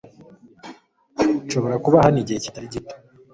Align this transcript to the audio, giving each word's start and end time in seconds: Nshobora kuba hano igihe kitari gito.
Nshobora 1.45 1.75
kuba 1.83 1.97
hano 2.05 2.17
igihe 2.23 2.39
kitari 2.43 2.67
gito. 2.73 2.93